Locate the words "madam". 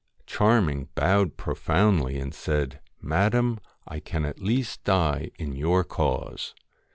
3.13-3.59